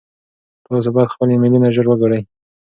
تاسو 0.67 0.89
باید 0.95 1.13
خپل 1.13 1.27
ایمیلونه 1.31 1.67
ژر 1.75 1.85
وګورئ. 1.89 2.21